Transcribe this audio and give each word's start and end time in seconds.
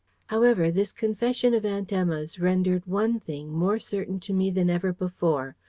However, 0.25 0.71
this 0.71 0.91
confession 0.91 1.53
of 1.53 1.63
Aunt 1.63 1.93
Emma's 1.93 2.39
rendered 2.39 2.87
one 2.87 3.19
thing 3.19 3.49
more 3.53 3.77
certain 3.77 4.19
to 4.21 4.33
me 4.33 4.49
than 4.49 4.67
ever 4.67 4.91
before. 4.91 5.55